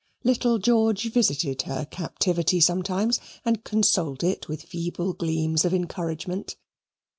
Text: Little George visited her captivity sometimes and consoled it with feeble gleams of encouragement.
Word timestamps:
Little 0.23 0.57
George 0.57 1.11
visited 1.11 1.61
her 1.61 1.85
captivity 1.85 2.59
sometimes 2.59 3.19
and 3.45 3.63
consoled 3.63 4.23
it 4.23 4.47
with 4.47 4.63
feeble 4.63 5.13
gleams 5.13 5.63
of 5.63 5.75
encouragement. 5.75 6.55